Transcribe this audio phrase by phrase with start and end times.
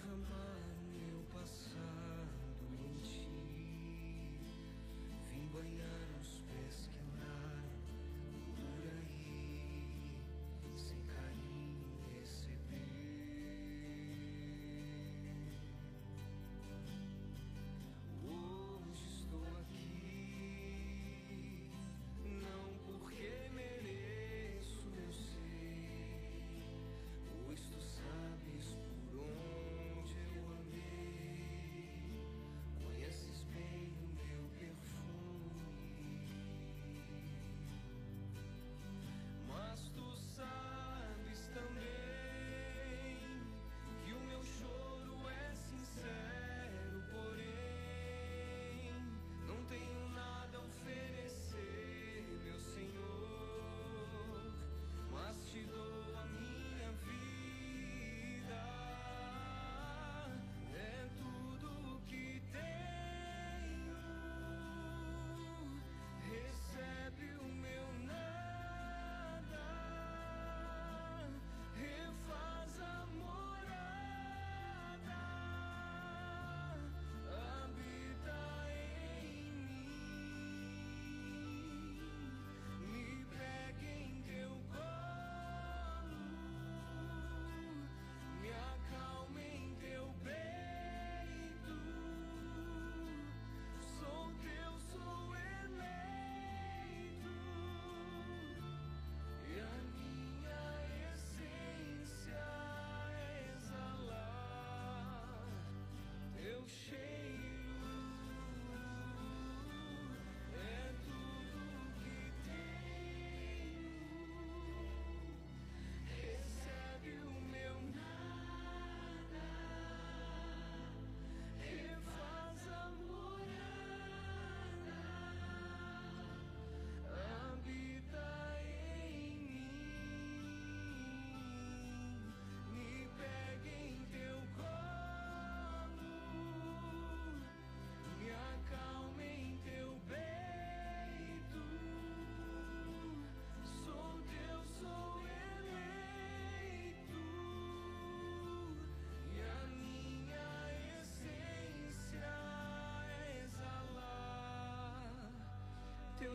[0.00, 0.47] from home.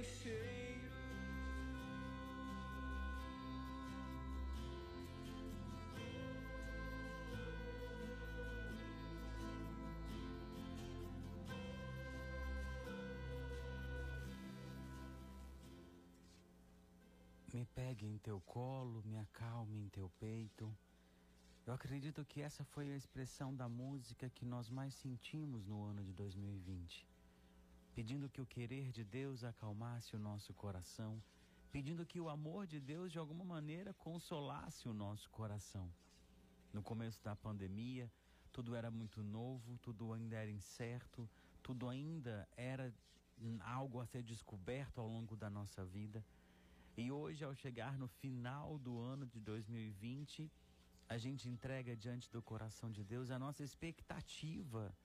[0.03, 0.43] copo.
[17.53, 20.75] Me pegue em teu colo, me acalme em teu peito.
[21.65, 26.03] Eu acredito que essa foi a expressão da música que nós mais sentimos no ano
[26.03, 27.07] de 2020
[27.95, 31.21] Pedindo que o querer de Deus acalmasse o nosso coração,
[31.71, 35.87] pedindo que o amor de Deus de alguma maneira consolasse o nosso coração.
[36.73, 38.11] No começo da pandemia,
[38.51, 41.29] tudo era muito novo, tudo ainda era incerto,
[41.61, 42.91] tudo ainda era
[43.61, 46.25] algo a ser descoberto ao longo da nossa vida.
[46.97, 50.51] E hoje, ao chegar no final do ano de 2020,
[51.07, 54.95] a gente entrega diante do coração de Deus a nossa expectativa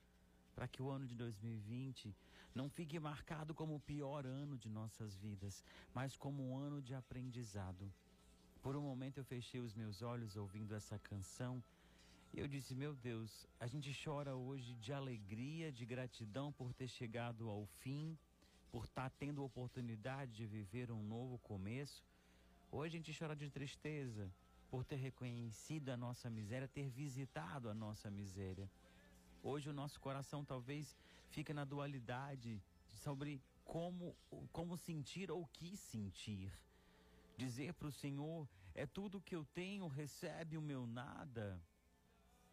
[0.54, 2.14] para que o ano de 2020
[2.54, 5.62] não fique marcado como o pior ano de nossas vidas,
[5.94, 7.92] mas como um ano de aprendizado.
[8.62, 11.62] Por um momento eu fechei os meus olhos ouvindo essa canção
[12.32, 16.88] e eu disse: Meu Deus, a gente chora hoje de alegria, de gratidão por ter
[16.88, 18.18] chegado ao fim
[18.70, 22.04] por estar tá tendo a oportunidade de viver um novo começo.
[22.70, 24.30] Hoje a gente chora de tristeza
[24.70, 28.70] por ter reconhecido a nossa miséria, ter visitado a nossa miséria.
[29.42, 30.96] Hoje o nosso coração talvez
[31.30, 34.16] fica na dualidade sobre como,
[34.52, 36.52] como sentir ou que sentir.
[37.36, 41.60] Dizer para o Senhor, é tudo que eu tenho, recebe o meu nada.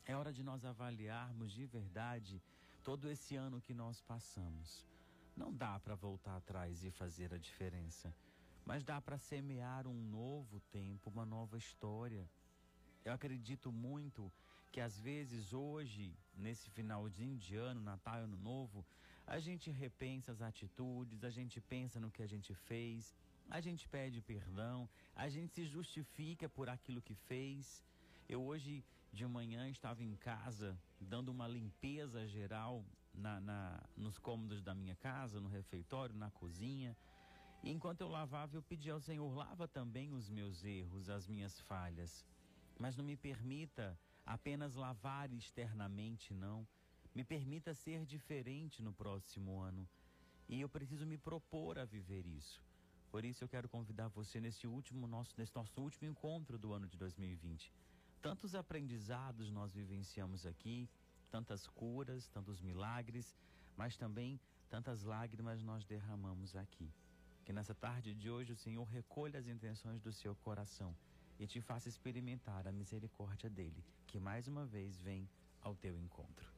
[0.05, 2.41] É hora de nós avaliarmos de verdade
[2.83, 4.85] todo esse ano que nós passamos.
[5.35, 8.13] Não dá para voltar atrás e fazer a diferença,
[8.63, 12.29] mas dá para semear um novo tempo, uma nova história.
[13.03, 14.31] Eu acredito muito
[14.75, 18.85] que às vezes hoje, nesse finalzinho de ano, Natal Ano Novo,
[19.25, 23.15] a gente repensa as atitudes, a gente pensa no que a gente fez,
[23.49, 27.81] a gente pede perdão, a gente se justifica por aquilo que fez.
[28.27, 28.83] Eu hoje
[29.13, 32.83] de manhã estava em casa dando uma limpeza geral
[33.13, 36.97] na, na, nos cômodos da minha casa, no refeitório, na cozinha.
[37.63, 41.61] E enquanto eu lavava, eu pedi ao Senhor: lava também os meus erros, as minhas
[41.61, 42.25] falhas.
[42.77, 46.67] Mas não me permita apenas lavar externamente, não.
[47.13, 49.87] Me permita ser diferente no próximo ano.
[50.49, 52.61] E eu preciso me propor a viver isso.
[53.11, 56.87] Por isso eu quero convidar você nesse último nosso, nesse nosso último encontro do ano
[56.87, 57.71] de 2020.
[58.21, 60.89] Tantos aprendizados nós vivenciamos aqui,
[61.31, 63.37] tantas curas, tantos milagres,
[63.77, 64.39] mas também
[64.69, 66.91] tantas lágrimas nós derramamos aqui.
[67.45, 70.95] Que nessa tarde de hoje o Senhor recolha as intenções do seu coração
[71.39, 75.27] e te faça experimentar a misericórdia dele, que mais uma vez vem
[75.61, 76.55] ao teu encontro.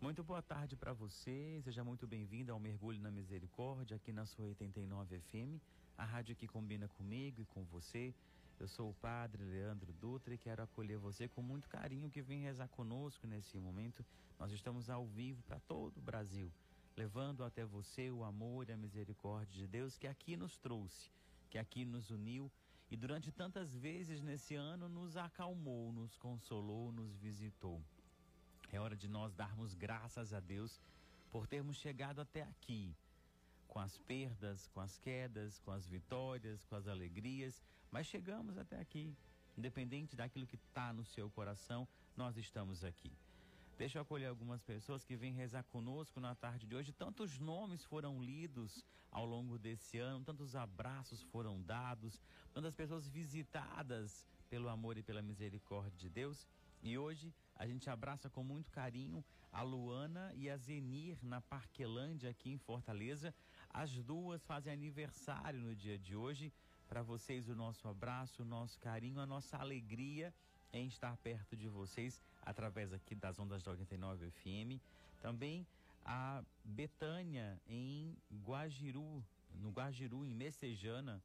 [0.00, 4.46] Muito boa tarde para você, seja muito bem-vindo ao Mergulho na Misericórdia aqui na sua
[4.46, 5.62] 89 FM,
[5.96, 8.12] a rádio que combina comigo e com você.
[8.58, 12.42] Eu sou o padre Leandro Dutra e quero acolher você com muito carinho que vem
[12.42, 14.04] rezar conosco nesse momento.
[14.38, 16.50] Nós estamos ao vivo para todo o Brasil,
[16.96, 21.10] levando até você o amor e a misericórdia de Deus que aqui nos trouxe,
[21.48, 22.50] que aqui nos uniu
[22.92, 27.82] e durante tantas vezes nesse ano nos acalmou, nos consolou, nos visitou.
[28.70, 30.78] É hora de nós darmos graças a Deus
[31.30, 32.94] por termos chegado até aqui
[33.66, 38.78] com as perdas, com as quedas, com as vitórias, com as alegrias, mas chegamos até
[38.78, 39.16] aqui.
[39.56, 43.10] Independente daquilo que está no seu coração, nós estamos aqui.
[43.78, 46.92] Deixa eu acolher algumas pessoas que vêm rezar conosco na tarde de hoje.
[46.92, 52.20] Tantos nomes foram lidos ao longo desse ano, tantos abraços foram dados,
[52.52, 56.46] tantas pessoas visitadas pelo amor e pela misericórdia de Deus.
[56.82, 62.30] E hoje a gente abraça com muito carinho a Luana e a Zenir na Parquelândia
[62.30, 63.34] aqui em Fortaleza.
[63.70, 66.52] As duas fazem aniversário no dia de hoje.
[66.88, 70.32] Para vocês, o nosso abraço, o nosso carinho, a nossa alegria
[70.72, 74.80] em estar perto de vocês através aqui das ondas da 89 FM.
[75.20, 75.66] Também
[76.04, 79.24] a Betânia em Guajiru,
[79.54, 81.22] no Guajiru, em Messejana.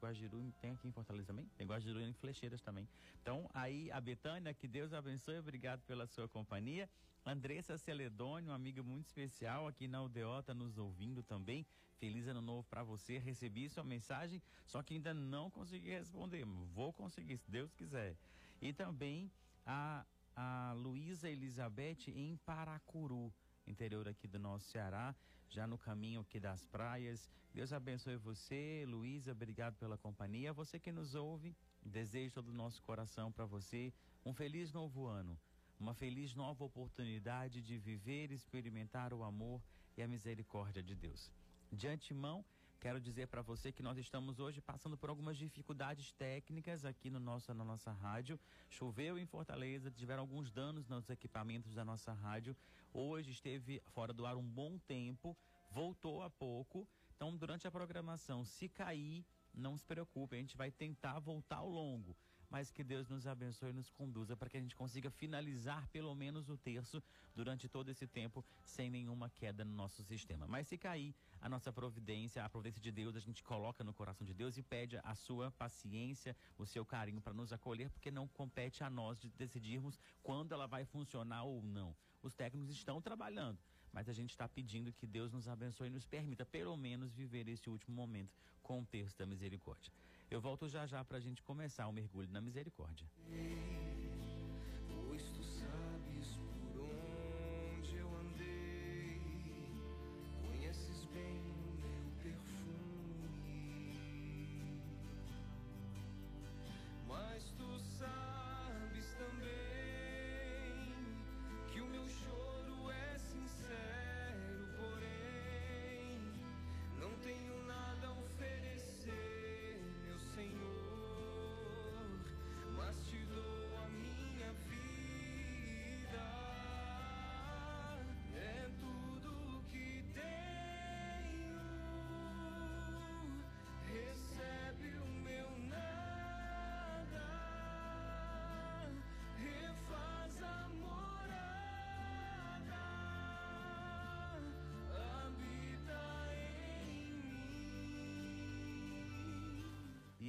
[0.00, 1.46] Guajiru tem aqui em Fortaleza também?
[1.58, 2.88] Tem Guajiru em Flecheiras também.
[3.20, 6.88] Então, aí a Betânia, que Deus abençoe, obrigado pela sua companhia.
[7.24, 11.66] Andressa Celedônio, uma amiga muito especial aqui na UDO, nos ouvindo também.
[11.98, 13.18] Feliz ano novo para você.
[13.18, 16.46] Recebi sua mensagem, só que ainda não consegui responder.
[16.74, 18.16] Vou conseguir, se Deus quiser.
[18.60, 19.30] E também
[19.64, 20.04] a,
[20.36, 23.32] a Luísa Elizabeth em Paracuru,
[23.66, 25.14] interior aqui do nosso Ceará,
[25.48, 27.30] já no caminho aqui das praias.
[27.52, 30.52] Deus abençoe você, Luísa, obrigado pela companhia.
[30.52, 33.92] Você que nos ouve, desejo todo o nosso coração para você
[34.24, 35.38] um feliz novo ano
[35.80, 39.62] uma feliz nova oportunidade de viver e experimentar o amor
[39.96, 41.32] e a misericórdia de Deus.
[41.72, 42.44] De antemão,
[42.80, 47.20] quero dizer para você que nós estamos hoje passando por algumas dificuldades técnicas aqui no
[47.20, 48.40] nosso, na nossa rádio.
[48.70, 52.56] Choveu em Fortaleza, tiveram alguns danos nos equipamentos da nossa rádio.
[52.94, 55.36] Hoje esteve fora do ar um bom tempo,
[55.70, 56.88] voltou há pouco.
[57.14, 61.68] Então, durante a programação, se cair não se preocupe, a gente vai tentar voltar ao
[61.68, 62.16] longo
[62.50, 66.14] mas que Deus nos abençoe e nos conduza para que a gente consiga finalizar pelo
[66.14, 67.02] menos o terço
[67.34, 70.46] durante todo esse tempo sem nenhuma queda no nosso sistema.
[70.48, 74.26] Mas se cair, a nossa providência, a providência de Deus, a gente coloca no coração
[74.26, 78.26] de Deus e pede a sua paciência, o seu carinho para nos acolher, porque não
[78.26, 81.94] compete a nós de decidirmos quando ela vai funcionar ou não.
[82.22, 83.58] Os técnicos estão trabalhando
[83.92, 87.48] mas a gente está pedindo que Deus nos abençoe e nos permita, pelo menos, viver
[87.48, 89.92] esse último momento com o terço da misericórdia.
[90.30, 93.06] Eu volto já já para a gente começar o mergulho na misericórdia.
[93.26, 93.79] Pois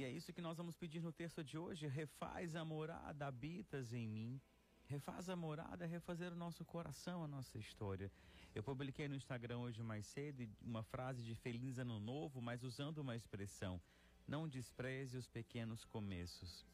[0.02, 1.86] E é isso que nós vamos pedir no terço de hoje.
[1.86, 4.40] Refaz a morada, habitas em mim.
[4.88, 8.10] Refaz a morada, refazer o nosso coração, a nossa história.
[8.52, 12.98] Eu publiquei no Instagram hoje mais cedo uma frase de Feliz Ano Novo, mas usando
[12.98, 13.80] uma expressão:
[14.26, 16.66] Não despreze os pequenos começos.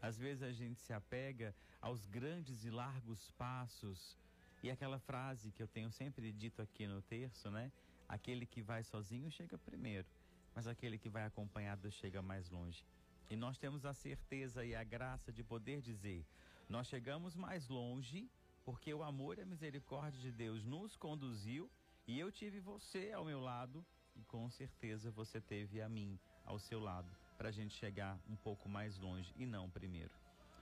[0.00, 4.18] Às vezes a gente se apega aos grandes e largos passos.
[4.60, 7.70] E aquela frase que eu tenho sempre dito aqui no terço, né?
[8.08, 10.08] Aquele que vai sozinho chega primeiro,
[10.54, 12.84] mas aquele que vai acompanhado chega mais longe.
[13.30, 16.24] E nós temos a certeza e a graça de poder dizer:
[16.68, 18.30] nós chegamos mais longe
[18.64, 21.70] porque o amor e a misericórdia de Deus nos conduziu
[22.06, 26.58] e eu tive você ao meu lado e com certeza você teve a mim ao
[26.58, 30.12] seu lado para a gente chegar um pouco mais longe e não primeiro.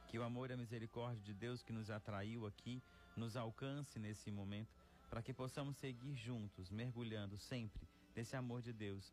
[0.09, 2.83] Que o amor e a misericórdia de Deus que nos atraiu aqui
[3.17, 9.13] nos alcance nesse momento para que possamos seguir juntos, mergulhando sempre nesse amor de Deus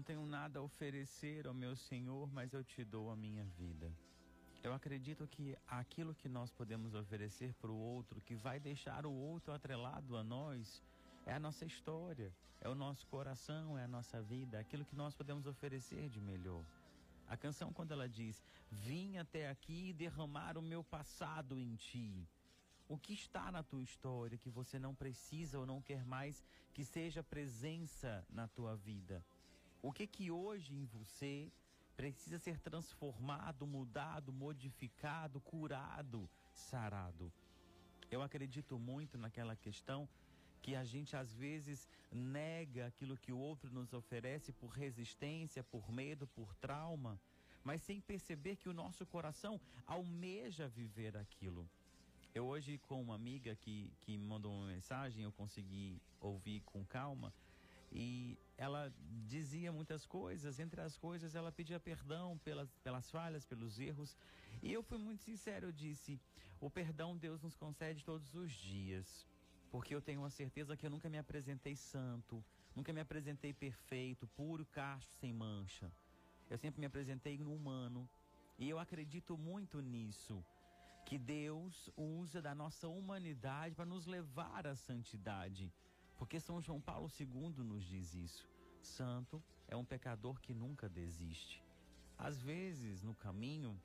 [0.00, 3.92] Não tenho nada a oferecer ao meu Senhor, mas eu te dou a minha vida.
[4.62, 9.12] Eu acredito que aquilo que nós podemos oferecer para o outro, que vai deixar o
[9.12, 10.82] outro atrelado a nós,
[11.26, 14.96] é a nossa história, é o nosso coração, é a nossa vida, é aquilo que
[14.96, 16.64] nós podemos oferecer de melhor.
[17.28, 22.26] A canção, quando ela diz: Vim até aqui derramar o meu passado em ti.
[22.88, 26.42] O que está na tua história que você não precisa ou não quer mais
[26.72, 29.22] que seja presença na tua vida?
[29.82, 31.50] O que que hoje em você
[31.96, 37.32] precisa ser transformado, mudado, modificado, curado, sarado?
[38.10, 40.06] Eu acredito muito naquela questão
[40.60, 45.90] que a gente às vezes nega aquilo que o outro nos oferece por resistência, por
[45.90, 47.18] medo, por trauma,
[47.64, 51.66] mas sem perceber que o nosso coração almeja viver aquilo.
[52.34, 56.84] Eu hoje com uma amiga que, que me mandou uma mensagem, eu consegui ouvir com
[56.84, 57.32] calma,
[57.92, 58.92] e ela
[59.26, 64.14] dizia muitas coisas, entre as coisas ela pedia perdão pelas, pelas falhas, pelos erros.
[64.62, 66.20] E eu fui muito sincero, eu disse:
[66.60, 69.26] o perdão Deus nos concede todos os dias.
[69.70, 72.44] Porque eu tenho a certeza que eu nunca me apresentei santo,
[72.76, 75.90] nunca me apresentei perfeito, puro, casto, sem mancha.
[76.50, 78.06] Eu sempre me apresentei no humano.
[78.58, 80.44] E eu acredito muito nisso.
[81.06, 85.72] Que Deus usa da nossa humanidade para nos levar à santidade.
[86.20, 88.46] Porque São João Paulo II nos diz isso.
[88.82, 91.64] Santo é um pecador que nunca desiste.
[92.18, 93.80] Às vezes, no caminho,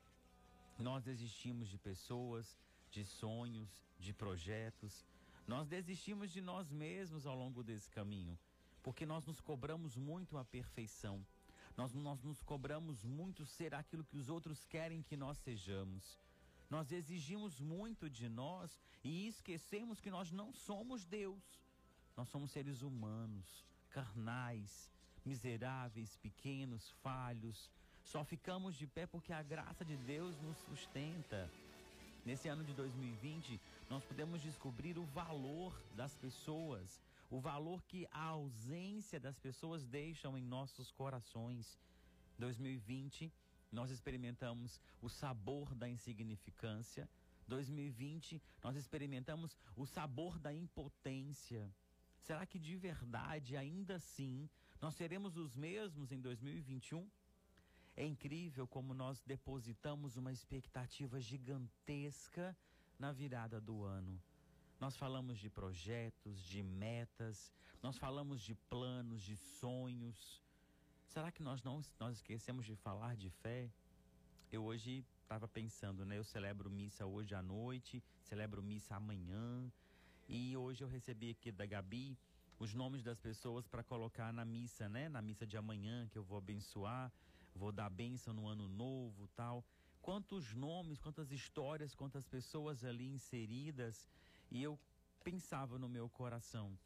[0.78, 2.54] nós desistimos de pessoas,
[2.90, 5.06] de sonhos, de projetos.
[5.46, 8.38] Nós desistimos de nós mesmos ao longo desse caminho,
[8.82, 11.24] porque nós nos cobramos muito a perfeição.
[11.74, 16.18] Nós, nós nos cobramos muito ser aquilo que os outros querem que nós sejamos.
[16.68, 21.64] Nós exigimos muito de nós e esquecemos que nós não somos Deus.
[22.16, 24.90] Nós somos seres humanos, carnais,
[25.24, 27.70] miseráveis, pequenos, falhos.
[28.02, 31.50] Só ficamos de pé porque a graça de Deus nos sustenta.
[32.24, 38.22] Nesse ano de 2020, nós podemos descobrir o valor das pessoas, o valor que a
[38.22, 41.78] ausência das pessoas deixam em nossos corações.
[42.38, 43.30] 2020,
[43.70, 47.08] nós experimentamos o sabor da insignificância.
[47.46, 51.70] 2020, nós experimentamos o sabor da impotência.
[52.26, 57.08] Será que de verdade, ainda assim, nós seremos os mesmos em 2021?
[57.96, 62.56] É incrível como nós depositamos uma expectativa gigantesca
[62.98, 64.20] na virada do ano.
[64.80, 70.42] Nós falamos de projetos, de metas, nós falamos de planos, de sonhos.
[71.06, 73.70] Será que nós não nós esquecemos de falar de fé?
[74.50, 76.18] Eu hoje estava pensando, né?
[76.18, 79.70] Eu celebro missa hoje à noite, celebro missa amanhã.
[80.28, 82.18] E hoje eu recebi aqui da Gabi
[82.58, 85.08] os nomes das pessoas para colocar na missa, né?
[85.08, 87.12] Na missa de amanhã que eu vou abençoar
[87.56, 89.64] vou dar bênção no ano novo, tal.
[90.02, 94.08] Quantos nomes, quantas histórias, quantas pessoas ali inseridas.
[94.50, 94.78] E eu
[95.24, 96.78] pensava no meu coração,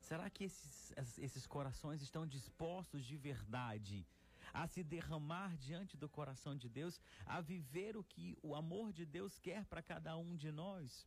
[0.00, 4.06] será que esses, esses corações estão dispostos de verdade
[4.52, 9.06] a se derramar diante do coração de Deus, a viver o que o amor de
[9.06, 11.06] Deus quer para cada um de nós?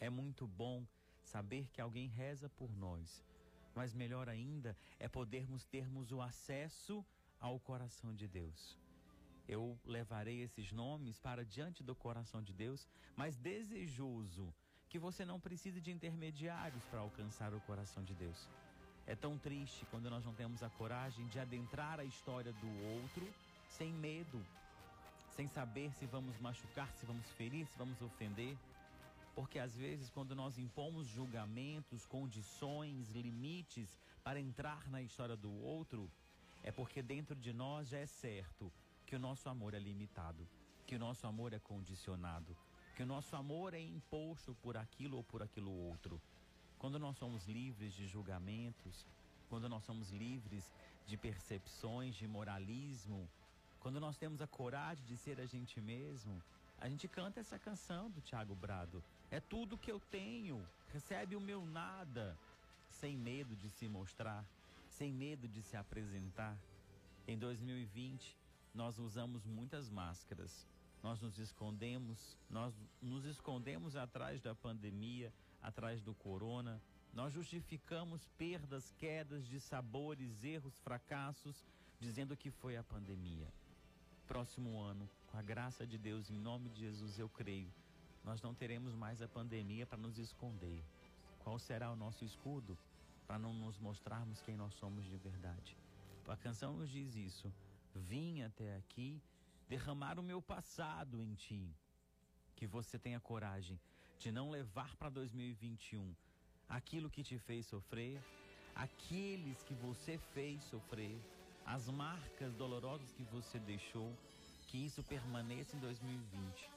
[0.00, 0.86] É muito bom
[1.22, 3.22] saber que alguém reza por nós,
[3.74, 7.04] mas melhor ainda é podermos termos o acesso
[7.38, 8.78] ao coração de Deus.
[9.46, 14.54] Eu levarei esses nomes para diante do coração de Deus, mas desejoso
[14.88, 18.48] que você não precise de intermediários para alcançar o coração de Deus.
[19.06, 23.28] É tão triste quando nós não temos a coragem de adentrar a história do outro
[23.68, 24.44] sem medo,
[25.36, 28.56] sem saber se vamos machucar, se vamos ferir, se vamos ofender.
[29.40, 36.10] Porque às vezes, quando nós impomos julgamentos, condições, limites para entrar na história do outro,
[36.62, 38.70] é porque dentro de nós já é certo
[39.06, 40.46] que o nosso amor é limitado,
[40.86, 42.54] que o nosso amor é condicionado,
[42.94, 46.20] que o nosso amor é imposto por aquilo ou por aquilo outro.
[46.78, 49.06] Quando nós somos livres de julgamentos,
[49.48, 50.70] quando nós somos livres
[51.06, 53.26] de percepções, de moralismo,
[53.80, 56.42] quando nós temos a coragem de ser a gente mesmo,
[56.78, 59.02] a gente canta essa canção do Tiago Brado.
[59.30, 62.36] É tudo que eu tenho, recebe o meu nada,
[62.88, 64.44] sem medo de se mostrar
[65.00, 66.54] sem medo de se apresentar.
[67.26, 68.36] Em 2020,
[68.74, 70.66] nós usamos muitas máscaras.
[71.02, 76.82] Nós nos escondemos, nós nos escondemos atrás da pandemia, atrás do corona.
[77.14, 81.64] Nós justificamos perdas, quedas de sabores, erros, fracassos,
[81.98, 83.48] dizendo que foi a pandemia.
[84.26, 87.72] Próximo ano, com a graça de Deus, em nome de Jesus, eu creio,
[88.24, 90.84] nós não teremos mais a pandemia para nos esconder.
[91.40, 92.76] Qual será o nosso escudo?
[93.30, 95.76] para não nos mostrarmos quem nós somos de verdade.
[96.26, 97.52] A canção nos diz isso.
[97.94, 99.22] Vim até aqui
[99.68, 101.72] derramar o meu passado em ti.
[102.56, 103.78] Que você tenha coragem
[104.18, 106.12] de não levar para 2021
[106.68, 108.20] aquilo que te fez sofrer,
[108.74, 111.16] aqueles que você fez sofrer,
[111.64, 114.12] as marcas dolorosas que você deixou,
[114.66, 116.68] que isso permaneça em 2020,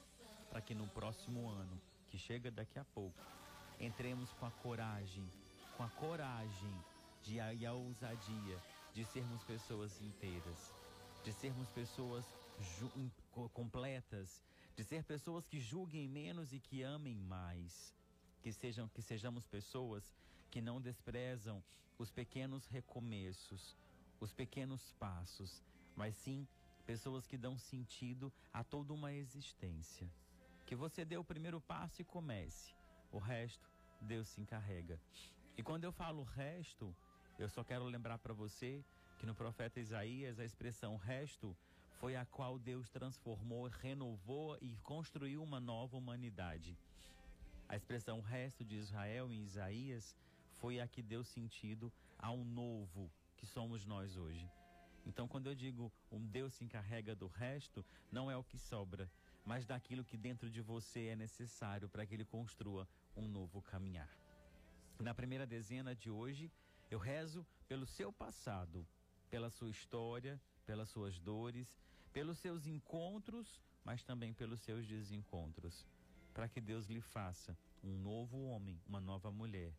[0.54, 3.18] para que no próximo ano, que chega daqui a pouco,
[3.80, 5.28] entremos com a coragem
[5.76, 6.72] com a coragem
[7.24, 8.62] de, e a ousadia
[8.94, 10.72] de sermos pessoas inteiras,
[11.24, 12.24] de sermos pessoas
[13.52, 14.40] completas,
[14.76, 17.92] de ser pessoas que julguem menos e que amem mais,
[18.40, 20.14] que sejam que sejamos pessoas
[20.52, 21.60] que não desprezam
[21.98, 23.76] os pequenos recomeços,
[24.20, 25.60] os pequenos passos,
[25.96, 26.46] mas sim
[26.86, 30.08] pessoas que dão sentido a toda uma existência.
[30.66, 32.74] Que você dê o primeiro passo e comece.
[33.12, 35.00] O resto, Deus se encarrega.
[35.56, 36.94] E quando eu falo resto,
[37.38, 38.84] eu só quero lembrar para você
[39.18, 41.56] que no profeta Isaías a expressão resto
[42.00, 46.76] foi a qual Deus transformou, renovou e construiu uma nova humanidade.
[47.68, 50.16] A expressão resto de Israel em Isaías
[50.60, 54.50] foi a que deu sentido ao novo que somos nós hoje.
[55.06, 59.10] Então, quando eu digo um Deus se encarrega do resto, não é o que sobra,
[59.44, 64.10] mas daquilo que dentro de você é necessário para que ele construa um novo caminhar.
[64.98, 66.50] Na primeira dezena de hoje,
[66.90, 68.86] eu rezo pelo seu passado,
[69.28, 71.80] pela sua história, pelas suas dores,
[72.12, 75.84] pelos seus encontros, mas também pelos seus desencontros,
[76.32, 79.74] para que Deus lhe faça um novo homem, uma nova mulher.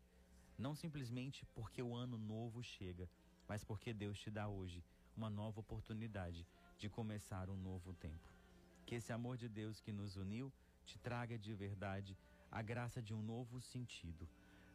[0.58, 3.10] Não simplesmente porque o ano novo chega,
[3.48, 4.84] mas porque Deus te dá hoje
[5.16, 6.46] uma nova oportunidade
[6.78, 8.35] de começar um novo tempo.
[8.86, 10.52] Que esse amor de Deus que nos uniu
[10.86, 12.16] te traga de verdade
[12.52, 14.28] a graça de um novo sentido.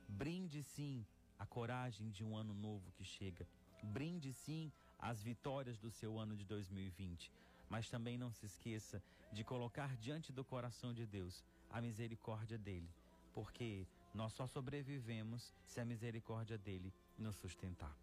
[0.09, 1.07] Brinde sim
[1.38, 3.46] a coragem de um ano novo que chega.
[3.83, 7.33] Brinde sim as vitórias do seu ano de 2020.
[7.68, 12.90] Mas também não se esqueça de colocar diante do coração de Deus a misericórdia dele,
[13.33, 17.96] porque nós só sobrevivemos se a misericórdia dele nos sustentar.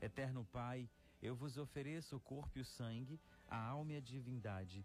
[0.00, 0.88] Eterno Pai,
[1.20, 3.18] eu vos ofereço o corpo e o sangue,
[3.50, 4.84] a alma e a divindade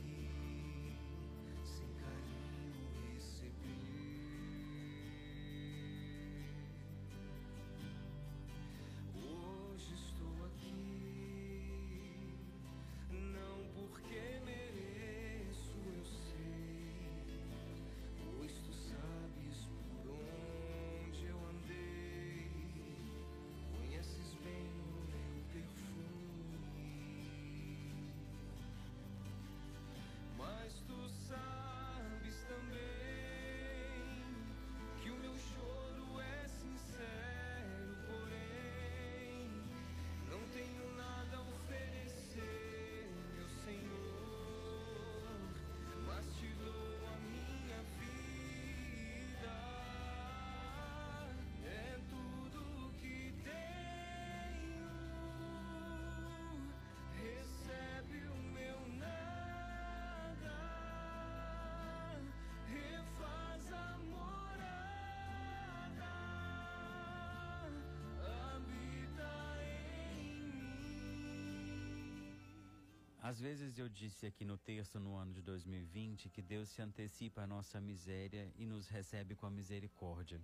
[73.31, 77.43] Às vezes eu disse aqui no texto no ano de 2020 que Deus se antecipa
[77.43, 80.41] à nossa miséria e nos recebe com a misericórdia.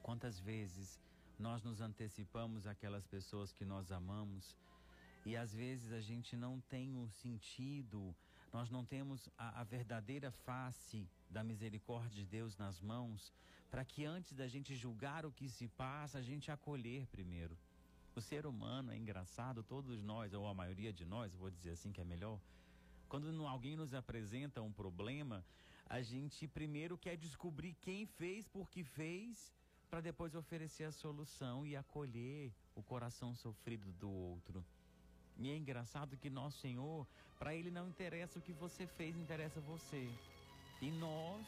[0.00, 1.00] Quantas vezes
[1.36, 4.56] nós nos antecipamos àquelas pessoas que nós amamos
[5.26, 8.14] e às vezes a gente não tem o um sentido,
[8.52, 13.32] nós não temos a, a verdadeira face da misericórdia de Deus nas mãos,
[13.72, 17.58] para que antes da gente julgar o que se passa, a gente acolher primeiro.
[18.18, 21.92] O ser humano é engraçado, todos nós, ou a maioria de nós, vou dizer assim
[21.92, 22.40] que é melhor,
[23.08, 25.44] quando alguém nos apresenta um problema,
[25.88, 29.54] a gente primeiro quer descobrir quem fez, por que fez,
[29.88, 34.64] para depois oferecer a solução e acolher o coração sofrido do outro.
[35.36, 37.06] E é engraçado que nosso Senhor,
[37.38, 40.10] para Ele não interessa o que você fez, interessa você.
[40.82, 41.46] E nós,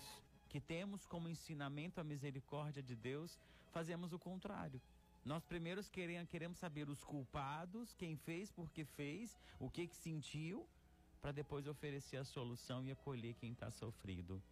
[0.49, 3.37] que temos como ensinamento a misericórdia de Deus,
[3.73, 4.81] fazemos o contrário.
[5.25, 9.97] Nós primeiros queremos, queremos saber os culpados, quem fez, por que fez, o que que
[9.97, 10.67] sentiu,
[11.21, 14.43] para depois oferecer a solução e acolher quem está sofrido.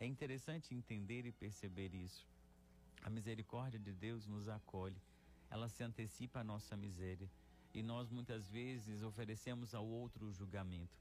[0.00, 2.26] É interessante entender e perceber isso.
[3.02, 4.96] A misericórdia de Deus nos acolhe,
[5.50, 7.28] ela se antecipa à nossa miséria
[7.74, 10.98] e nós muitas vezes oferecemos ao outro o julgamento.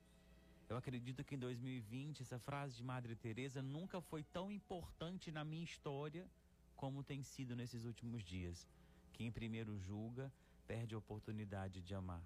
[0.70, 5.46] Eu acredito que em 2020 essa frase de Madre Teresa nunca foi tão importante na
[5.46, 6.28] minha história
[6.76, 8.68] como tem sido nesses últimos dias.
[9.14, 10.32] Quem primeiro julga
[10.68, 12.24] perde a oportunidade de amar.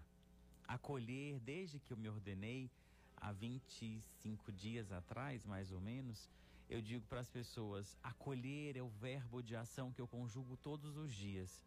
[0.67, 2.70] Acolher, desde que eu me ordenei,
[3.17, 6.30] há 25 dias atrás, mais ou menos,
[6.70, 10.98] eu digo para as pessoas: acolher é o verbo de ação que eu conjugo todos
[10.98, 11.63] os dias.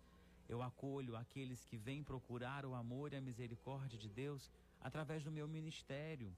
[0.48, 4.50] Eu acolho aqueles que vêm procurar o amor e a misericórdia de Deus
[4.81, 6.35] através do meu ministério.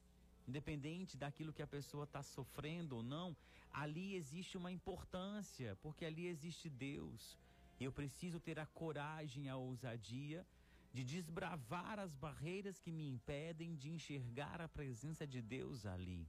[0.47, 3.37] Independente daquilo que a pessoa está sofrendo ou não,
[3.73, 7.37] ali existe uma importância, porque ali existe Deus.
[7.81, 10.47] Eu preciso ter a coragem, a ousadia
[10.93, 16.27] de desbravar as barreiras que me impedem de enxergar a presença de Deus ali.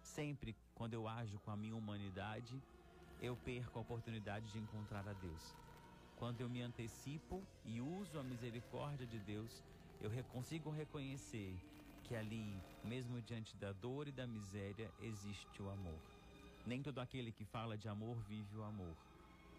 [0.00, 2.62] Sempre quando eu ajo com a minha humanidade,
[3.20, 5.56] eu perco a oportunidade de encontrar a Deus.
[6.16, 9.64] Quando eu me antecipo e uso a misericórdia de Deus,
[10.00, 11.54] eu consigo reconhecer
[12.04, 15.98] que ali, mesmo diante da dor e da miséria, existe o amor.
[16.64, 18.96] Nem todo aquele que fala de amor vive o amor.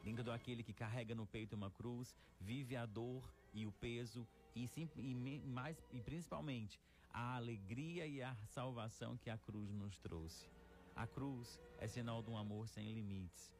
[0.03, 4.27] Nem todo aquele que carrega no peito uma cruz vive a dor e o peso
[4.55, 6.79] e, sim, e, mais, e principalmente
[7.13, 10.47] a alegria e a salvação que a cruz nos trouxe.
[10.95, 13.53] A cruz é sinal de um amor sem limites.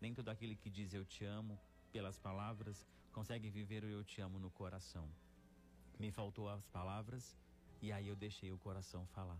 [0.00, 1.58] Nem todo aquele que diz eu te amo
[1.92, 5.08] pelas palavras consegue viver o eu te amo no coração.
[5.98, 7.36] Me faltou as palavras
[7.80, 9.38] e aí eu deixei o coração falar.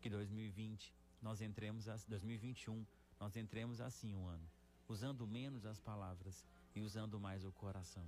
[0.00, 2.84] Que 2020 nós entremos, a, 2021
[3.18, 4.46] nós entremos assim um ano,
[4.88, 8.06] usando menos as palavras e usando mais o coração,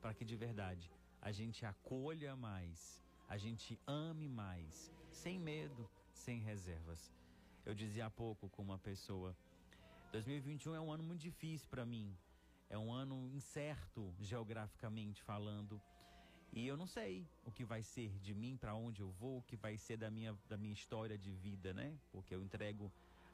[0.00, 0.90] para que de verdade
[1.20, 7.12] a gente acolha mais, a gente ame mais, sem medo, sem reservas.
[7.64, 9.36] Eu dizia há pouco com uma pessoa,
[10.10, 12.16] 2021 é um ano muito difícil para mim,
[12.68, 15.80] é um ano incerto geograficamente falando.
[16.52, 19.42] E eu não sei o que vai ser de mim, para onde eu vou, o
[19.42, 21.96] que vai ser da minha, da minha história de vida, né?
[22.10, 22.92] Porque eu entrego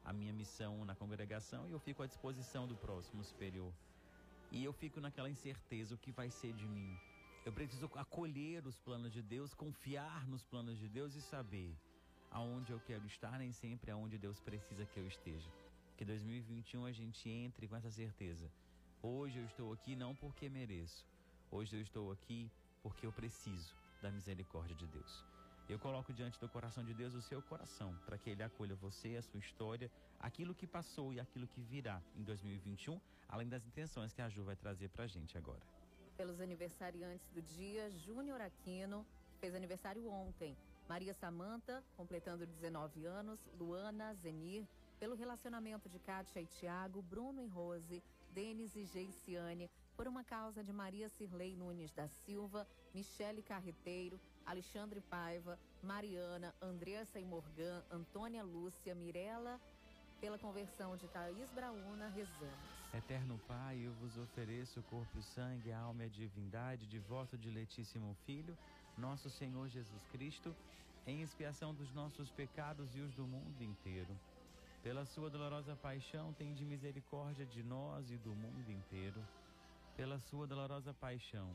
[0.08, 3.72] a minha missão na congregação e eu fico à disposição do próximo superior.
[4.50, 6.96] E eu fico naquela incerteza, o que vai ser de mim.
[7.44, 11.76] Eu preciso acolher os planos de Deus, confiar nos planos de Deus e saber
[12.30, 15.50] aonde eu quero estar, nem sempre aonde Deus precisa que eu esteja.
[15.98, 18.50] Que 2021 a gente entre com essa certeza
[19.02, 21.06] Hoje eu estou aqui não porque mereço.
[21.50, 22.50] Hoje eu estou aqui
[22.82, 25.27] porque eu preciso da misericórdia de Deus.
[25.68, 29.16] Eu coloco diante do coração de Deus o seu coração, para que ele acolha você,
[29.16, 34.14] a sua história, aquilo que passou e aquilo que virá em 2021, além das intenções
[34.14, 35.60] que a Ju vai trazer para a gente agora.
[36.16, 39.04] Pelos aniversariantes do dia, Júnior Aquino
[39.40, 40.56] fez aniversário ontem.
[40.88, 44.66] Maria Samanta, completando 19 anos, Luana, Zenir,
[44.98, 48.02] pelo relacionamento de Kátia e Tiago, Bruno e Rose,
[48.32, 55.00] Denis e Geiciane, por uma causa de Maria Cirlei Nunes da Silva, Michele Carreteiro, Alexandre
[55.02, 59.60] Paiva, Mariana, Andressa e Morgan, Antônia Lúcia, Mirela,
[60.20, 62.78] pela conversão de Thaís Brauna, rezamos.
[62.92, 66.98] Eterno Pai, eu vos ofereço o corpo, o sangue, a alma e a divindade de
[66.98, 68.56] vosso diletíssimo Filho,
[68.96, 70.56] nosso Senhor Jesus Cristo,
[71.06, 74.16] em expiação dos nossos pecados e os do mundo inteiro
[74.82, 79.20] pela sua dolorosa paixão, tem de misericórdia de nós e do mundo inteiro.
[79.96, 81.54] Pela sua dolorosa paixão,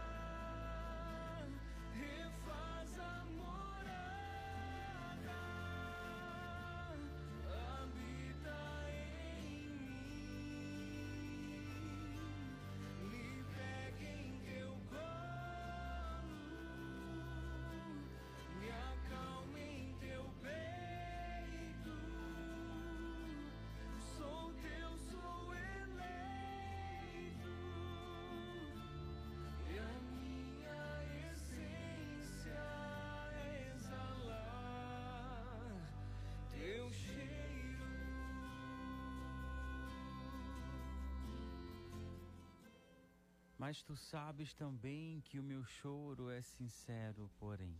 [43.71, 47.73] Mas tu sabes também que o meu choro é sincero, porém.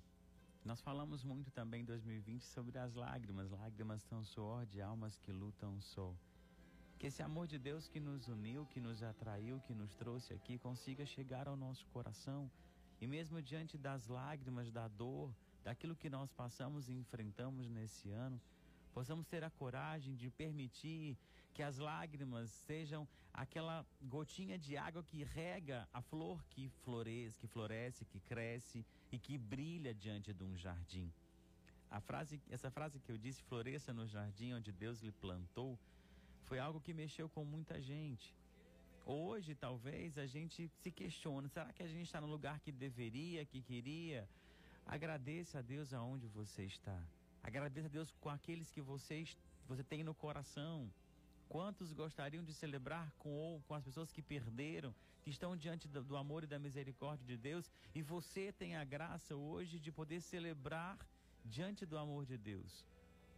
[0.64, 5.34] Nós falamos muito também em 2020 sobre as lágrimas, lágrimas tão suor de almas que
[5.34, 6.16] lutam só.
[6.98, 10.58] Que esse amor de Deus que nos uniu, que nos atraiu, que nos trouxe aqui,
[10.58, 12.50] consiga chegar ao nosso coração
[13.02, 18.40] e mesmo diante das lágrimas, da dor, daquilo que nós passamos e enfrentamos nesse ano,
[18.94, 21.18] possamos ter a coragem de permitir
[21.54, 27.48] que as lágrimas sejam aquela gotinha de água que rega a flor que floresce, que
[27.48, 31.12] floresce, que cresce e que brilha diante de um jardim.
[31.90, 35.78] A frase, essa frase que eu disse, floresça no jardim onde Deus lhe plantou,
[36.46, 38.34] foi algo que mexeu com muita gente.
[39.06, 43.46] Hoje, talvez, a gente se questiona: será que a gente está no lugar que deveria,
[43.46, 44.28] que queria?
[44.86, 47.02] Agradeça a Deus aonde você está.
[47.44, 49.26] Agradeça a Deus com aqueles que você,
[49.68, 50.90] você tem no coração.
[51.50, 56.04] Quantos gostariam de celebrar com, ou com as pessoas que perderam, que estão diante do,
[56.04, 60.22] do amor e da misericórdia de Deus, e você tem a graça hoje de poder
[60.22, 60.98] celebrar
[61.44, 62.86] diante do amor de Deus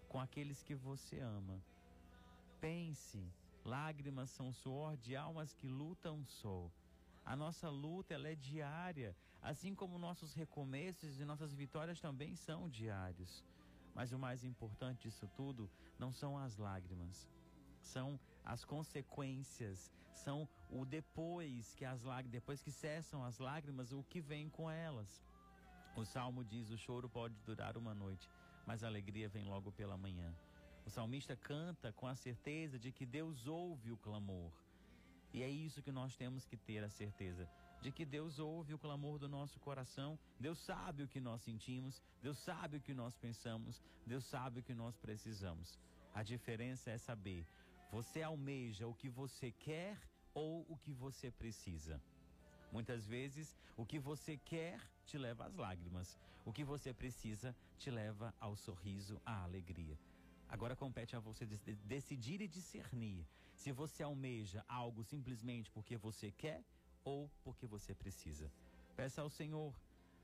[0.08, 1.60] com aqueles que você ama.
[2.62, 3.26] Pense
[3.66, 6.70] Lágrimas são suor de almas que lutam só.
[7.26, 12.70] A nossa luta ela é diária, assim como nossos recomeços e nossas vitórias também são
[12.70, 13.42] diários.
[13.94, 17.30] Mas o mais importante disso tudo não são as lágrimas,
[17.82, 24.04] são as consequências, são o depois que as lágrimas, depois que cessam as lágrimas, o
[24.04, 25.24] que vem com elas.
[25.96, 28.30] O salmo diz: o choro pode durar uma noite,
[28.66, 30.34] mas a alegria vem logo pela manhã.
[30.86, 34.52] O salmista canta com a certeza de que Deus ouve o clamor.
[35.32, 37.50] E é isso que nós temos que ter a certeza
[37.84, 42.02] de que Deus ouve o clamor do nosso coração, Deus sabe o que nós sentimos,
[42.22, 45.78] Deus sabe o que nós pensamos, Deus sabe o que nós precisamos.
[46.14, 47.46] A diferença é saber,
[47.92, 50.00] você almeja o que você quer
[50.34, 52.02] ou o que você precisa.
[52.72, 57.92] Muitas vezes, o que você quer te leva às lágrimas, o que você precisa te
[57.92, 60.00] leva ao sorriso, à alegria.
[60.48, 61.46] Agora compete a você
[61.84, 66.64] decidir e discernir se você almeja algo simplesmente porque você quer
[67.04, 68.52] ou porque você precisa.
[68.96, 69.74] Peça ao Senhor,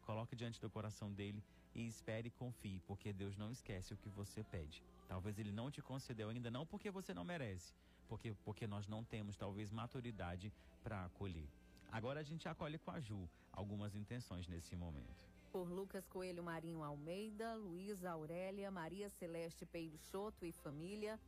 [0.01, 4.09] coloque diante do coração dele e espere e confie, porque Deus não esquece o que
[4.09, 4.83] você pede.
[5.07, 7.73] Talvez ele não te concedeu ainda, não porque você não merece,
[8.07, 10.51] porque, porque nós não temos talvez maturidade
[10.83, 11.47] para acolher.
[11.91, 16.83] Agora a gente acolhe com a Ju algumas intenções nesse momento por Lucas Coelho Marinho
[16.83, 21.19] Almeida, Luísa Aurélia, Maria Celeste Peixoto e família,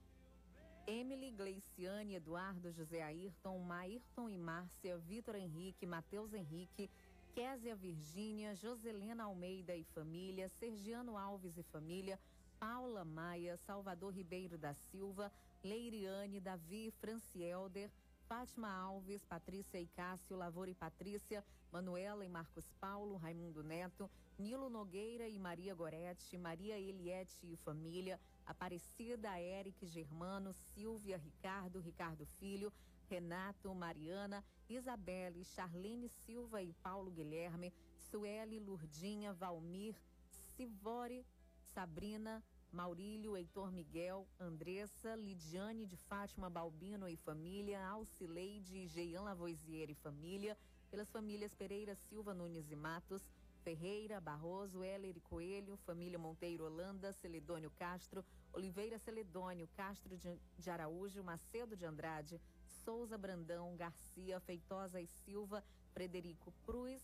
[0.87, 6.89] Emily Gleiciane, Eduardo José Ayrton, Maírton e Márcia, Vitor Henrique, Matheus Henrique,
[7.33, 12.19] Késia Virgínia, Joselena Almeida e família, Sergiano Alves e família,
[12.59, 15.31] Paula Maia, Salvador Ribeiro da Silva,
[15.63, 17.89] Leiriane, Davi, Francielder,
[18.27, 24.09] Fátima Alves, Patrícia e Cássio, Lavor e Patrícia, Manuela e Marcos Paulo, Raimundo Neto,
[24.41, 32.25] Nilo Nogueira e Maria Gorete, Maria Eliette e família, Aparecida, Eric Germano, Silvia, Ricardo, Ricardo
[32.25, 32.73] Filho,
[33.07, 39.95] Renato, Mariana, Isabelle, Charlene Silva e Paulo Guilherme, Sueli, Lurdinha, Valmir,
[40.55, 41.23] Sivore,
[41.61, 49.93] Sabrina, Maurílio, Heitor Miguel, Andressa, Lidiane de Fátima Balbino e família, Alcileide, Geian Lavoisier e
[49.93, 50.57] família,
[50.89, 53.29] pelas famílias Pereira, Silva, Nunes e Matos,
[53.63, 61.23] Ferreira, Barroso, Heller e Coelho, família Monteiro Holanda, Celedônio Castro, Oliveira Celedônio, Castro de, Araújo,
[61.23, 62.41] Macedo de Andrade,
[62.83, 67.01] Souza Brandão, Garcia, Feitosa e Silva, Frederico Cruz,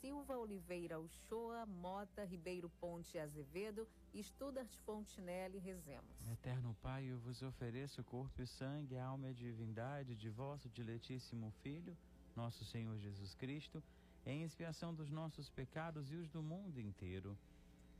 [0.00, 6.10] Silva Oliveira Uchoa, Mota Ribeiro Ponte Azevedo e Studart Fontinelli rezemos.
[6.32, 10.28] Eterno Pai, eu vos ofereço o corpo e sangue, a alma e a divindade de
[10.28, 11.96] vosso diletíssimo Filho,
[12.34, 13.80] nosso Senhor Jesus Cristo,
[14.26, 17.36] em expiação dos nossos pecados e os do mundo inteiro.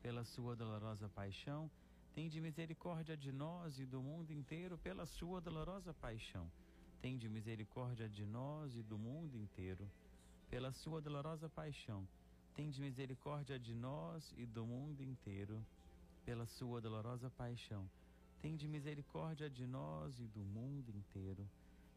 [0.03, 1.71] Pela sua dolorosa paixão,
[2.15, 6.51] tende misericórdia de nós e do mundo inteiro pela sua dolorosa paixão.
[7.01, 9.89] Tende misericórdia de nós e do mundo inteiro
[10.53, 12.07] pela sua dolorosa paixão,
[12.55, 15.65] tende misericórdia de nós e do mundo inteiro.
[16.27, 17.89] Pela sua dolorosa paixão,
[18.43, 21.49] tende misericórdia de nós e do mundo inteiro.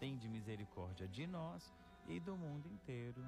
[0.00, 1.62] Tende misericórdia de nós
[2.08, 3.22] e do mundo inteiro.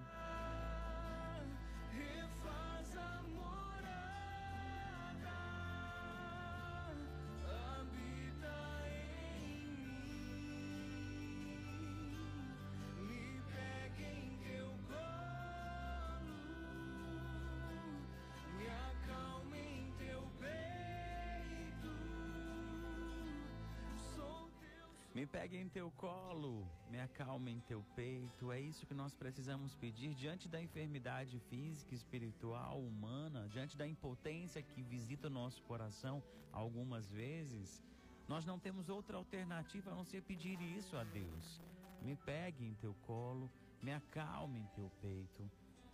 [25.22, 28.50] Me pegue em teu colo, me acalme em teu peito.
[28.50, 34.60] É isso que nós precisamos pedir diante da enfermidade física, espiritual, humana, diante da impotência
[34.60, 36.20] que visita o nosso coração
[36.50, 37.84] algumas vezes.
[38.26, 41.62] Nós não temos outra alternativa a não ser pedir isso a Deus.
[42.00, 43.48] Me pegue em teu colo,
[43.80, 45.48] me acalme em teu peito.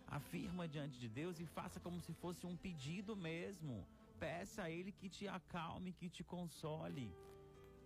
[0.07, 3.85] Afirma diante de Deus e faça como se fosse um pedido mesmo.
[4.19, 7.13] Peça a Ele que te acalme, que te console.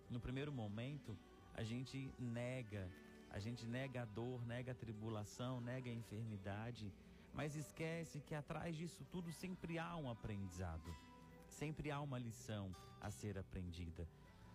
[0.08, 1.18] No primeiro momento,
[1.54, 2.90] a gente nega,
[3.30, 6.92] a gente nega a dor, nega a tribulação, nega a enfermidade,
[7.32, 10.94] mas esquece que atrás disso tudo sempre há um aprendizado,
[11.48, 14.06] sempre há uma lição a ser aprendida.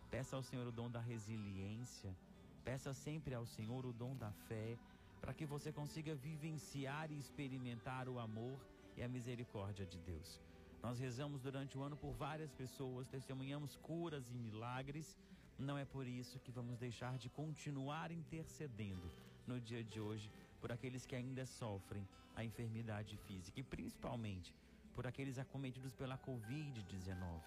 [0.10, 2.16] Peça ao Senhor o dom da resiliência,
[2.64, 4.78] peça sempre ao Senhor o dom da fé,
[5.22, 8.58] para que você consiga vivenciar e experimentar o amor
[8.96, 10.40] e a misericórdia de Deus.
[10.82, 15.18] Nós rezamos durante o ano por várias pessoas, testemunhamos curas e milagres.
[15.60, 19.12] Não é por isso que vamos deixar de continuar intercedendo
[19.46, 20.32] no dia de hoje
[20.62, 24.56] por aqueles que ainda sofrem a enfermidade física e principalmente
[24.96, 27.42] por aqueles acometidos pela Covid-19.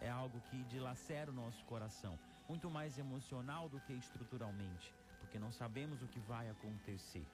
[0.00, 2.16] É algo que dilacera o nosso coração,
[2.48, 7.26] muito mais emocional do que estruturalmente, porque não sabemos o que vai acontecer.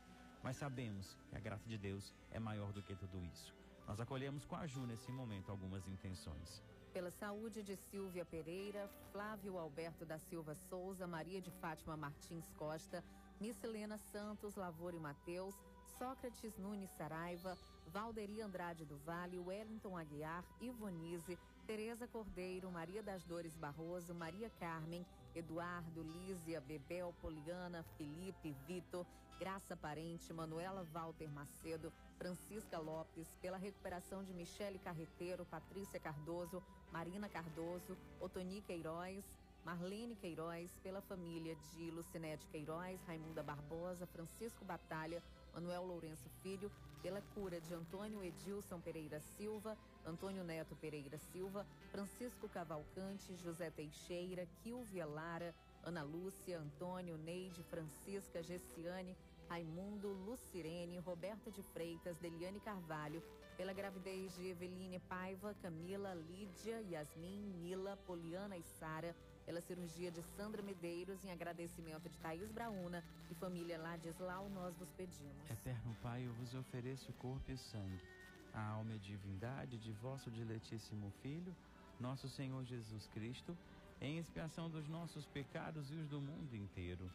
[0.43, 3.55] Mas sabemos que a graça de Deus é maior do que tudo isso.
[3.87, 6.62] Nós acolhemos com a Ju nesse momento algumas intenções.
[6.95, 13.03] Pela saúde de Silvia Pereira, Flávio Alberto da Silva Souza, Maria de Fátima Martins Costa,
[13.40, 15.57] Miscelena Santos, Lavore Mateus,
[15.99, 21.36] Sócrates Nunes Saraiva, Valderi Andrade do Vale, Wellington Aguiar, Ivonise,
[21.66, 25.05] Tereza Cordeiro, Maria das Dores Barroso, Maria Carmen,
[25.35, 29.07] Eduardo, Lízia, Bebel, Poliana, Felipe, Vitor,
[29.39, 36.62] Graça Parente, Manuela Walter Macedo, Francisca Lopes, pela recuperação de Michele Carreteiro, Patrícia Cardoso,
[36.93, 39.24] Marina Cardoso, Otoni Queiroz,
[39.64, 45.22] Marlene Queiroz, pela família de Lucinete Queiroz, Raimunda Barbosa, Francisco Batalha,
[45.55, 52.48] Manuel Lourenço Filho, pela cura de Antônio Edilson Pereira Silva, Antônio Neto Pereira Silva, Francisco
[52.48, 59.16] Cavalcante, José Teixeira, Kilvia Lara, Ana Lúcia, Antônio, Neide, Francisca, Gessiane,
[59.48, 63.22] Raimundo, Lucirene, Roberta de Freitas, Deliane Carvalho,
[63.57, 69.14] pela gravidez de Eveline Paiva, Camila, Lídia, Yasmin, Nila, Poliana e Sara,
[69.45, 74.90] pela cirurgia de Sandra Medeiros, em agradecimento de Thaís Brauna e família Ladislau, nós vos
[74.92, 75.51] pedimos.
[75.51, 78.03] Eterno Pai, eu vos ofereço corpo e sangue,
[78.53, 81.55] a alma e divindade de vosso diletíssimo Filho,
[82.01, 83.57] nosso Senhor Jesus Cristo,
[84.01, 87.11] em expiação dos nossos pecados e os do mundo inteiro.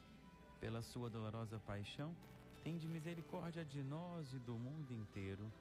[0.59, 2.15] Pela sua dolorosa paixão,
[2.63, 5.51] tende misericórdia de nós e do mundo inteiro.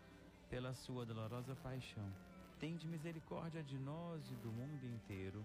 [0.50, 2.10] Pela sua dolorosa paixão,
[2.58, 5.44] tende misericórdia de nós e do mundo inteiro.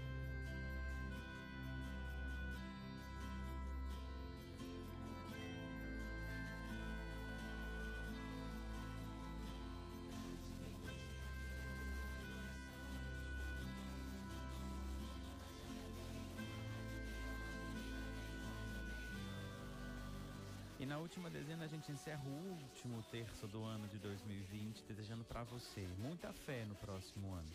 [20.91, 25.41] Na última dezena a gente encerra o último terço do ano de 2020, desejando para
[25.41, 27.49] você muita fé no próximo ano.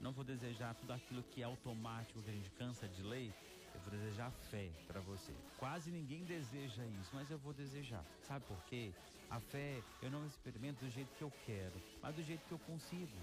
[0.00, 3.30] Não vou desejar tudo aquilo que é automático, que a gente cansa de ler.
[3.74, 5.34] Eu vou desejar fé para você.
[5.58, 8.02] Quase ninguém deseja isso, mas eu vou desejar.
[8.22, 8.90] Sabe por quê?
[9.28, 12.58] A fé eu não experimento do jeito que eu quero, mas do jeito que eu
[12.60, 13.18] consigo.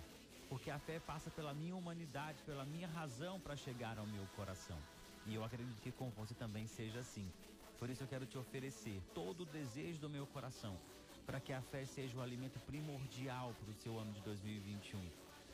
[0.48, 4.78] Porque a fé passa pela minha humanidade, pela minha razão para chegar ao meu coração.
[5.26, 7.28] E eu acredito que com você também seja assim.
[7.78, 10.78] Por isso eu quero te oferecer todo o desejo do meu coração,
[11.26, 15.02] para que a fé seja o alimento primordial para o seu ano de 2021,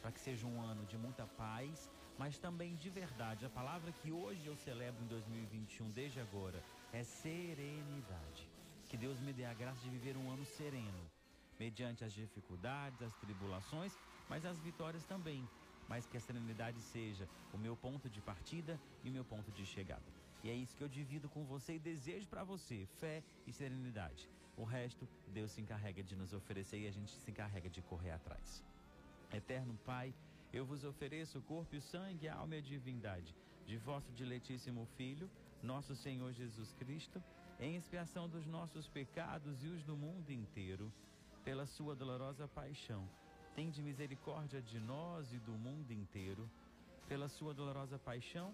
[0.01, 3.45] para que seja um ano de muita paz, mas também de verdade.
[3.45, 6.63] A palavra que hoje eu celebro em 2021, desde agora,
[6.93, 8.47] é serenidade.
[8.87, 11.09] Que Deus me dê a graça de viver um ano sereno,
[11.59, 13.97] mediante as dificuldades, as tribulações,
[14.29, 15.47] mas as vitórias também.
[15.87, 19.65] Mas que a serenidade seja o meu ponto de partida e o meu ponto de
[19.65, 20.20] chegada.
[20.43, 24.29] E é isso que eu divido com você e desejo para você: fé e serenidade.
[24.57, 28.11] O resto, Deus se encarrega de nos oferecer e a gente se encarrega de correr
[28.11, 28.63] atrás.
[29.33, 30.13] Eterno Pai,
[30.51, 33.33] eu vos ofereço o corpo e o sangue, a alma e a divindade
[33.65, 35.29] de vosso diletíssimo Filho,
[35.63, 37.23] nosso Senhor Jesus Cristo,
[37.59, 40.91] em expiação dos nossos pecados e os do mundo inteiro,
[41.45, 43.07] pela sua dolorosa paixão.
[43.55, 46.49] Tende misericórdia de nós e do mundo inteiro.
[47.07, 48.53] Pela sua dolorosa paixão,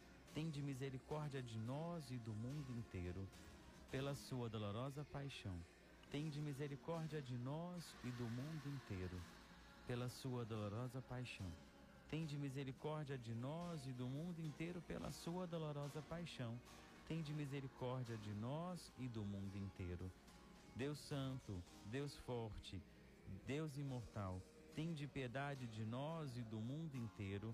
[0.33, 3.27] tende misericórdia de nós e do mundo inteiro.
[3.89, 5.57] Pela sua dolorosa paixão,
[6.09, 9.19] tende misericórdia de nós e do mundo inteiro.
[9.85, 11.51] Pela sua dolorosa paixão,
[12.09, 16.57] tende misericórdia de nós e do mundo inteiro pela sua dolorosa paixão.
[17.07, 20.09] Tende misericórdia de nós e do mundo inteiro.
[20.75, 22.81] Deus Santo, Deus Forte,
[23.45, 24.41] Deus Imortal,
[24.73, 27.53] tende piedade de nós e do mundo inteiro.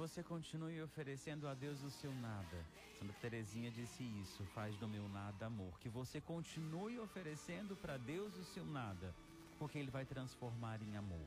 [0.00, 2.64] Você continue oferecendo a Deus o seu nada.
[2.98, 5.78] Santa Teresinha disse isso, faz do meu nada amor.
[5.78, 9.14] Que você continue oferecendo para Deus o seu nada,
[9.58, 11.26] porque Ele vai transformar em amor.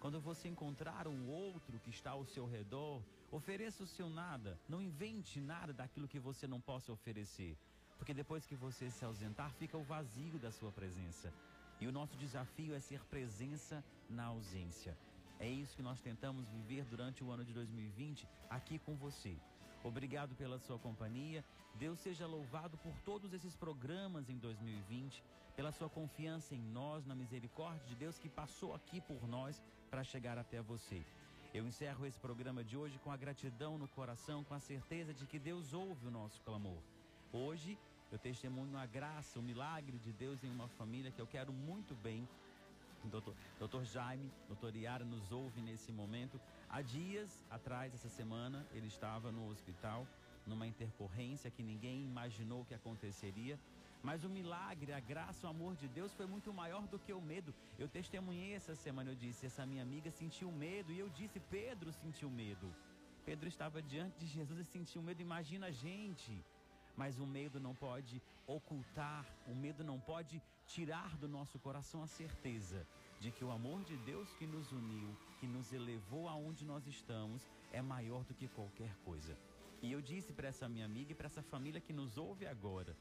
[0.00, 4.58] Quando você encontrar o outro que está ao seu redor, ofereça o seu nada.
[4.66, 7.58] Não invente nada daquilo que você não possa oferecer.
[7.98, 11.30] Porque depois que você se ausentar, fica o vazio da sua presença.
[11.78, 14.96] E o nosso desafio é ser presença na ausência.
[15.44, 19.36] É isso que nós tentamos viver durante o ano de 2020 aqui com você.
[19.82, 21.44] Obrigado pela sua companhia.
[21.74, 25.22] Deus seja louvado por todos esses programas em 2020,
[25.54, 30.02] pela sua confiança em nós, na misericórdia de Deus que passou aqui por nós para
[30.02, 31.04] chegar até você.
[31.52, 35.26] Eu encerro esse programa de hoje com a gratidão no coração, com a certeza de
[35.26, 36.80] que Deus ouve o nosso clamor.
[37.30, 37.78] Hoje
[38.10, 41.94] eu testemunho a graça, o milagre de Deus em uma família que eu quero muito
[41.96, 42.26] bem.
[43.10, 46.40] Doutor, doutor Jaime, doutor Iara nos ouve nesse momento.
[46.68, 50.06] Há dias atrás, essa semana, ele estava no hospital,
[50.46, 53.58] numa intercorrência que ninguém imaginou que aconteceria.
[54.02, 57.20] Mas o milagre, a graça, o amor de Deus foi muito maior do que o
[57.20, 57.54] medo.
[57.78, 60.92] Eu testemunhei essa semana, eu disse, essa minha amiga sentiu medo.
[60.92, 62.70] E eu disse, Pedro sentiu medo.
[63.24, 65.22] Pedro estava diante de Jesus e sentiu medo.
[65.22, 66.44] Imagina a gente.
[66.96, 72.06] Mas o medo não pode ocultar, o medo não pode tirar do nosso coração a
[72.06, 72.86] certeza
[73.20, 77.48] de que o amor de Deus que nos uniu, que nos elevou aonde nós estamos,
[77.72, 79.36] é maior do que qualquer coisa.
[79.82, 82.96] E eu disse para essa minha amiga e para essa família que nos ouve agora,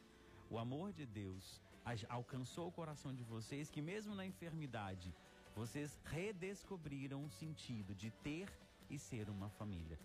[0.50, 1.62] o amor de Deus
[2.10, 5.14] alcançou o coração de vocês que mesmo na enfermidade,
[5.56, 8.50] vocês redescobriram o sentido de ter
[8.90, 10.00] e ser uma família.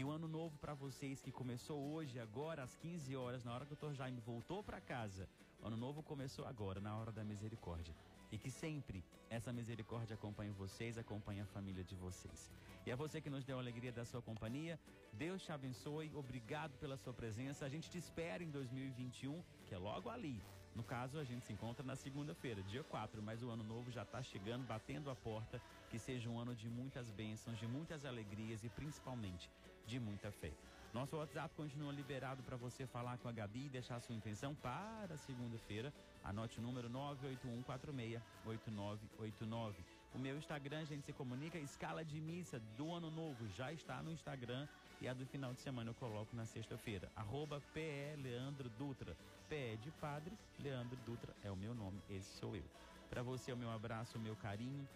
[0.00, 3.66] Que o ano novo para vocês que começou hoje, agora às 15 horas, na hora
[3.66, 3.92] que o Dr.
[3.92, 5.28] Jaime voltou para casa,
[5.62, 7.94] o ano novo começou agora, na hora da misericórdia.
[8.32, 12.50] E que sempre essa misericórdia acompanhe vocês, acompanhe a família de vocês.
[12.86, 14.80] E a você que nos deu a alegria da sua companhia,
[15.12, 17.66] Deus te abençoe, obrigado pela sua presença.
[17.66, 20.42] A gente te espera em 2021, que é logo ali,
[20.74, 24.02] No caso, a gente se encontra na segunda-feira, dia 4, mas o ano novo já
[24.02, 25.60] está chegando, batendo a porta.
[25.90, 29.50] Que seja um ano de muitas bênçãos, de muitas alegrias e principalmente
[29.90, 30.52] de muita fé.
[30.94, 35.18] Nosso WhatsApp continua liberado para você falar com a Gabi e deixar sua intenção para
[35.18, 35.92] segunda-feira.
[36.22, 39.74] Anote o número 981468989.
[40.14, 44.00] O meu Instagram, a gente se comunica, escala de missa do ano novo já está
[44.00, 44.68] no Instagram
[45.00, 47.10] e a do final de semana eu coloco na sexta-feira.
[47.16, 49.16] Arroba PE Leandro Dutra.
[49.48, 52.62] PE de padre, Leandro Dutra é o meu nome, esse sou eu.
[53.08, 54.86] Para você, o meu abraço, o meu carinho,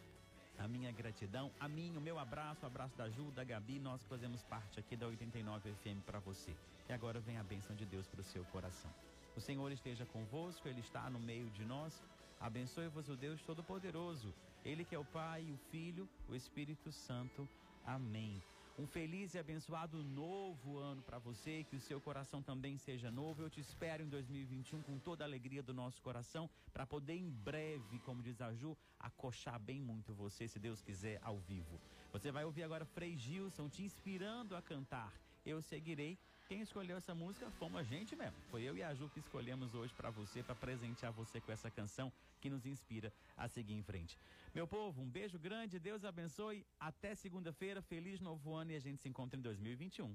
[0.59, 4.03] a minha gratidão, a mim, o meu abraço, o abraço da Ju, da Gabi, nós
[4.05, 6.55] fazemos parte aqui da 89 FM para você.
[6.89, 8.91] E agora vem a bênção de Deus para o seu coração.
[9.37, 12.03] O Senhor esteja convosco, Ele está no meio de nós.
[12.41, 14.33] Abençoe-vos o Deus Todo-Poderoso,
[14.65, 17.49] Ele que é o Pai, o Filho, o Espírito Santo.
[17.85, 18.41] Amém.
[18.77, 23.41] Um feliz e abençoado novo ano para você, que o seu coração também seja novo.
[23.41, 27.31] Eu te espero em 2021 com toda a alegria do nosso coração, para poder em
[27.31, 31.81] breve, como diz a Ju, acochar bem muito você, se Deus quiser, ao vivo.
[32.13, 35.13] Você vai ouvir agora Frei Gilson te inspirando a cantar.
[35.47, 36.19] Eu seguirei
[36.49, 38.37] quem escolheu essa música fomos a gente mesmo.
[38.51, 41.71] Foi eu e a Ju que escolhemos hoje para você, para presentear você com essa
[41.71, 44.19] canção que nos inspira a seguir em frente.
[44.55, 46.65] Meu povo, um beijo grande, Deus abençoe.
[46.79, 50.15] Até segunda-feira, feliz novo ano e a gente se encontra em 2021.